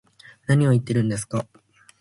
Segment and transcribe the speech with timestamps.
[0.47, 1.45] 何を言ってるんですか